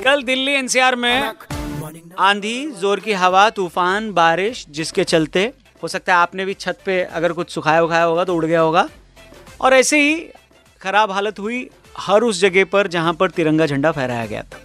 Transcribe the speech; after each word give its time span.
कल 0.00 0.22
दिल्ली 0.22 0.52
एनसीआर 0.52 0.94
में 0.96 1.32
आंधी, 2.18 2.70
ज़ोर 2.72 3.00
की 3.00 3.12
हवा, 3.12 3.48
तूफ़ान, 3.50 4.10
बारिश, 4.12 4.64
जिसके 4.70 5.04
चलते, 5.04 5.42
हो 5.82 5.88
सकता 5.88 6.14
है 6.14 6.18
आपने 6.18 6.44
भी 6.44 6.54
छत 6.54 6.78
पे 6.86 7.00
अगर 7.02 7.32
कुछ 7.32 7.50
सुखाया 7.50 7.82
उखाया 7.82 8.04
होगा 8.04 8.24
तो 8.24 8.34
उड़ 8.36 8.44
गया 8.44 8.60
होगा। 8.60 8.88
और 9.60 9.74
ऐसे 9.74 10.00
ही 10.00 10.14
खराब 10.80 11.10
हालत 11.10 11.38
हुई 11.38 11.68
हर 11.98 12.22
उस 12.22 12.40
जगह 12.40 12.64
पर 12.64 12.86
जहाँ 12.86 13.12
पर 13.14 13.30
तिरंगा 13.30 13.66
झंडा 13.66 13.92
फहराया 13.92 14.26
गया 14.26 14.42
था। 14.42 14.60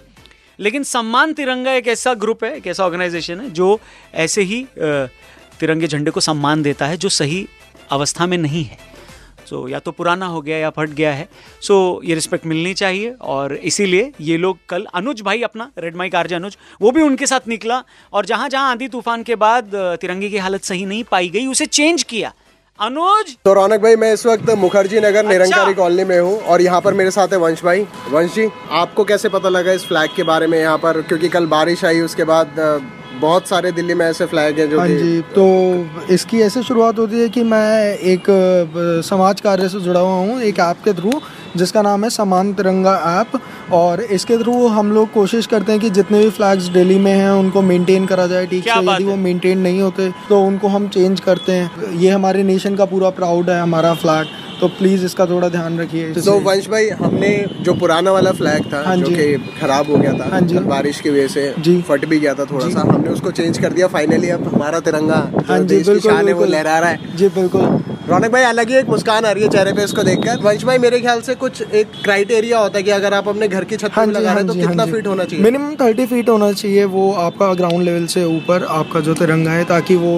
लेकिन 0.60 0.84
सम्मान 0.86 1.34
तिरंगा 1.34 1.72
एक 1.74 1.88
ऐसा 1.88 2.14
ग्रुप 2.16 2.44
है, 2.44 2.56
एक 2.58 2.68
ऐसा 2.68 2.86
ऑर्गेनाइजेशन 2.86 3.40
है, 3.40 3.50
जो 3.50 3.80
ऐसे 4.16 4.42
ही 4.44 4.66
तिरंगे 4.80 5.88
झंडे 5.88 6.12
को 6.12 6.20
सम्मान 6.22 6.64
देता 6.64 6.88
है, 6.88 6.98
जो 6.98 7.10
सही 7.12 7.48
अवस्था 7.92 8.26
में 8.26 8.38
नहीं 8.38 8.64
है। 8.64 8.78
सो 9.46 9.68
या 9.68 9.80
तो 9.80 9.92
पुराना 9.92 10.26
हो 10.28 10.42
गया 10.42 10.58
या 10.58 10.70
फट 10.70 10.90
गया 10.92 11.14
है। 11.14 11.28
सो 11.62 12.02
ये 12.06 12.16
रिस्पेक्ट 12.16 12.46
मिलनी 12.46 12.74
चाहिए 12.74 13.14
और 13.22 13.56
इसीलिए 13.56 14.12
ये 14.22 14.38
लोग 14.38 14.58
कल 14.70 14.86
अनुज 14.96 15.22
भाई 15.22 15.42
अपना 15.44 15.70
रेड 15.80 15.96
माइक 15.96 16.16
आरजे 16.16 16.36
अनुज 16.36 16.58
वो 16.82 16.92
भी 16.92 17.02
उनके 17.02 17.28
साथ 17.28 17.48
निकला 17.48 17.84
और 18.14 18.26
जहाँ 18.26 18.50
जहाँ 18.50 18.72
आंधी 18.72 18.88
तूफ़ान 18.88 19.24
के 19.24 19.36
बाद 19.38 19.72
तिरंगे 20.02 20.30
की 20.30 20.38
हालत 20.38 20.64
सही 20.64 20.86
नहीं 20.86 21.04
पाई 21.12 21.30
गई 21.30 21.46
उसे 21.48 21.66
चेंज 21.68 22.04
किया। 22.04 22.34
अनुज? 22.80 23.36
तो 23.46 23.54
रौनक 23.54 23.82
भाई 23.82 23.96
मैं 23.96 24.12
इस 24.14 24.26
वक्त 24.26 24.50
मुखर्जी 24.60 25.00
नगर 25.00 25.18
अच्छा। 25.18 25.30
निरंकारी 25.30 25.74
कॉलोनी 25.74 26.04
में 26.04 26.20
हूँ 26.20 26.40
और 26.40 26.62
यहाँ 26.62 26.82
पर 26.82 26.94
मेरे 26.94 27.12
साथ 27.12 27.34
है 27.34 27.38
वंश 27.40 27.64
भाई। 27.64 27.86
वंश 28.12 28.34
जी 28.36 28.48
आपको 28.74 29.04
कैसे 29.06 29.30
पता 29.30 29.50
लगा 29.50 29.72
इस 29.72 29.86
फ्लैग 29.88 30.16
के 30.16 30.24
बारे 30.24 30.48
में 30.48 30.60
यहाँ 30.60 30.78
पर? 30.78 31.02
क्योंकि 31.02 31.30
कल 31.30 31.46
बारिश 31.48 31.86
आई 31.86 32.00
उसके 32.02 32.24
बाद 32.26 32.56
बहुत 33.22 33.48
सारे 33.48 33.72
दिल्ली 33.72 33.94
में 33.94 34.06
ऐसे 34.06 34.26
फ्लैग 34.26 34.60
हैं 34.60 34.70
जो 34.70 34.80
हाँ 34.80 34.88
जी 34.88 35.20
तो 35.36 35.46
इसकी 36.14 36.42
ऐसे 36.42 36.64
शुरुआत 36.64 37.00
होती 37.00 37.20
है 37.20 37.30
कि 37.30 37.44
मैं 37.44 37.98
एक 38.12 38.24
समाज 39.06 39.42
कार्य 39.42 39.70
से 39.70 39.80
जुड़ा 39.80 40.00
हुआ 40.00 40.14
हूँ 40.14 40.42
एक 40.42 40.60
ऐप 40.60 40.78
के 40.86 40.94
थ्रू 40.94 41.12
जिसका 41.56 41.82
नाम 41.82 42.04
है 42.04 42.10
समान 42.10 42.54
तिरंगा 42.54 42.96
ऐप 43.22 43.40
और 43.74 44.02
इसके 44.02 44.38
थ्रू 44.38 44.68
हम 44.68 44.92
लोग 44.92 45.12
कोशिश 45.12 45.46
करते 45.46 45.72
हैं 45.72 45.82
कि 45.82 45.90
जितने 45.90 46.20
भी 46.20 46.30
फ्लैग्स 46.30 46.64
दिल्ली 46.70 46.98
में 47.00 47.12
हैं 47.14 47.30
उनको 47.32 47.62
मेंटेन 47.62 48.06
करा 48.06 48.28
जाए 48.28 48.46
ठीक 48.46 48.64
से। 48.64 48.70
यदि 48.72 49.04
है। 49.04 49.10
वो 49.10 49.16
मेंटेन 49.16 49.60
नहीं 49.60 49.82
होते 49.82 50.12
तो 50.30 50.42
उनको 50.42 50.68
हम 50.68 50.88
चेंज 50.88 51.20
करते 51.20 51.52
हैं। 51.52 51.94
ये 51.94 52.10
हमारे 52.10 52.44
नेशन 52.44 52.76
का 52.76 52.86
पूरा 52.86 53.10
प्राउड 53.12 53.50
है 53.50 53.62
हमारा 53.62 53.94
फ्लैग 53.94 54.28
तो 54.60 54.68
प्लीज़ 54.78 55.06
इसका 55.06 55.26
थोड़ा 55.26 55.48
ध्यान 55.50 55.80
रखिए 55.80 56.12
तो 56.16 56.38
वंश 56.40 56.68
भाई 56.70 56.88
हमने 57.00 57.30
जो 57.62 57.74
पुराना 57.74 58.12
वाला 58.12 58.32
फ्लैग 58.32 58.72
था 58.74 58.82
हाँ 58.86 58.96
जो। 58.98 59.08
कि 59.08 59.34
खराब 59.62 59.90
हो 59.92 59.98
गया 59.98 60.14
था 60.14 60.30
हाँ 60.32 60.40
जी। 60.42 60.60
बारिश 60.68 61.00
की 61.02 61.10
वजह 61.10 61.28
से 61.28 61.54
जी। 61.60 61.82
फट 61.82 62.06
भी 62.06 62.20
गया 62.20 62.34
था 62.34 62.46
थोड़ा 62.46 62.70
सा 62.70 62.82
हमने 62.82 63.10
उसको 63.10 63.32
चेंज 63.32 63.58
कर 63.58 63.74
दिया 63.74 63.88
फाइनली 63.96 64.30
अब 64.30 64.48
हमारा 64.54 64.80
तिरंगा 64.88 65.18
हाँ 65.48 65.60
जी 65.62 65.82
बिल्कुल 65.84 66.32
वो 66.34 66.46
लहरा 66.46 66.78
रहा 66.80 66.90
है। 66.90 67.16
जी 67.18 67.28
बिल्कुल। 67.36 67.62
रौनक 68.10 68.32
भाई 68.32 68.44
अलग 68.44 68.70
ही 68.70 68.76
एक 68.78 68.90
मुस्कान 68.90 69.26
आ 69.26 69.32
रही 69.32 69.44
है 69.44 69.50
चेहरे 69.50 69.74
पे 69.74 69.84
इसको 69.84 70.04
देखकर। 70.04 70.40
वंश 70.44 70.64
भाई 70.66 70.78
मेरे 70.78 71.00
ख्याल 71.02 71.22
से 71.22 71.36
कुछ 71.36 71.62
एक 71.62 71.92
क्राइटेरिया 72.04 72.60
होता 72.60 72.78
है 72.78 72.84
कि 72.84 72.92
अगर 72.92 73.14
आप 73.14 73.28
अपने 73.28 73.48
घर 73.48 73.64
की 73.64 73.78
छत 73.78 73.92
हाँ 73.94 74.06
लगा 74.08 74.30
हाँ 74.30 74.36
रहे 74.36 74.44
हैं 74.44 74.48
तो 74.48 74.54
जी 74.54 74.62
हाँ 74.62 74.70
कितना 74.70 74.86
फीट 74.86 75.08
होना 75.08 75.24
चाहिए? 75.24 75.44
मिनिमम 75.46 75.76
थर्टी 75.76 76.06
फीट 76.06 76.30
होना 76.30 76.52
चाहिए 76.54 76.84
वो 76.96 77.12
आपका 77.28 77.54
ग्राउंड 77.54 77.84
लेवल 77.84 78.06
से 78.16 78.24
ऊपर 78.38 78.64
आपका 78.72 79.00
जो 79.08 79.14
तिरंगा 79.14 79.52
है 79.52 79.64
ताकि 79.66 79.96
वो 79.96 80.14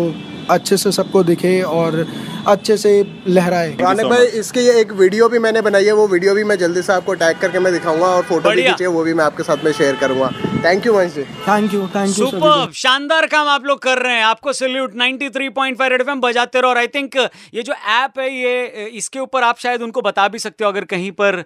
अच्छे 0.49 0.77
से 0.77 0.91
सबको 0.91 1.23
दिखे 1.23 1.61
और 1.63 2.05
अच्छे 2.47 2.75
से 2.77 2.91
लहराए। 3.27 3.75
रौनक 3.81 4.05
भाई 4.09 4.25
इसकी 4.39 4.59
ये 4.59 4.79
एक 4.81 4.91
वीडियो 4.99 5.27
भी 5.29 5.39
मैंने 5.39 5.61
बनाई 5.61 5.85
है 5.85 5.91
वो 5.93 6.07
वीडियो 6.07 6.33
भी 6.35 6.43
मैं 6.43 6.57
जल्दी 6.57 6.81
से 6.81 6.93
आपको 6.93 7.13
टैग 7.13 7.37
करके 7.39 7.59
मैं 7.59 7.73
दिखाऊँगा 7.73 8.07
और 8.07 8.23
फ़ोटो 8.23 8.49
भी 8.49 8.63
खींचे 8.63 8.87
वो 8.87 9.03
भी 9.03 9.13
मैं 9.13 9.23
आपके 9.25 9.43
साथ 9.43 9.63
में 9.65 9.71
शेयर 9.71 9.95
करूँगा। 10.01 10.29
Thank 10.65 10.85
you 10.85 10.93
Vansh 10.93 11.13
ji. 11.13 11.23
Thank 11.47 11.73
you 11.73 11.81
thank 11.95 12.17
you 12.19 12.25
super 12.25 12.71
शानदार 12.75 13.25
काम 13.27 13.47
आप 13.47 13.65
लोग 13.65 13.81
कर 13.81 13.97
रहे 13.97 14.15
हैं। 14.15 14.23
आपको 14.25 14.53
सल्यूट 14.53 14.93
93.5 14.95 15.89
रेड 15.89 16.01
एफएम 16.01 16.21
बजाते 16.21 16.61
रहो। 16.61 16.69
और 16.69 16.77
आई 16.77 16.87
थिंक 16.95 17.15
ये 17.53 17.63
जो 17.63 17.73
ऐप 17.73 18.19
है 18.19 18.29
ये 18.33 18.85
इसके 18.97 19.19
ऊपर 19.19 19.43
आप 19.43 19.59
शायद 19.59 19.81
उनको 19.81 20.01
बता 20.01 20.27
भी 20.27 20.39
सकते 20.39 20.63
हो 20.63 20.71
अगर 20.71 20.85
कहीं 20.85 21.11
पर 21.21 21.37
अ, 21.37 21.43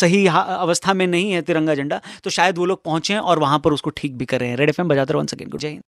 सही 0.00 0.26
अवस्था 0.26 0.94
में 0.94 1.06
नहीं 1.06 1.32
है 1.32 1.42
तिरंगा 1.42 1.74
झंडा 1.74 2.00
तो 2.24 2.30
शायद 2.30 2.58
वो 2.58 2.64
लोग 2.64 2.82
पहुँचे 2.84 3.16
और 3.16 3.38
वहाँ 3.38 3.58
पर 3.64 3.72
उसको 3.72 3.90
ठीक 3.96 4.16
भी 4.18 4.24
कर 4.24 4.40
रहे 4.40 4.48
हैं। 4.48 4.56
रेड 4.56 4.68
एफएम 4.68 4.88
बजाते 4.88 5.12
रहो 5.12 5.20
वन 5.20 5.26
सेकंड 5.26 5.58
जय 5.58 5.68
हिंद 5.68 5.82